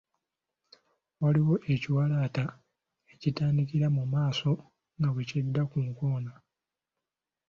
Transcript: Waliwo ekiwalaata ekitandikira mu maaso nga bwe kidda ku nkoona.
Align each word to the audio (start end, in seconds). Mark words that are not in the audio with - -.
Waliwo 1.21 1.55
ekiwalaata 1.73 2.45
ekitandikira 3.13 3.87
mu 3.97 4.03
maaso 4.13 4.51
nga 4.97 5.09
bwe 5.11 5.27
kidda 5.29 5.63
ku 5.71 5.77
nkoona. 5.87 6.33